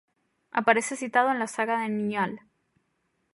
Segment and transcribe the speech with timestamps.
[0.51, 2.39] Aparece citado en la "saga de Njál".